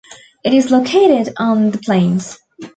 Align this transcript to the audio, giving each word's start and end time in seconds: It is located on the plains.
It 0.43 0.55
is 0.55 0.71
located 0.71 1.31
on 1.37 1.69
the 1.69 1.77
plains. 1.77 2.39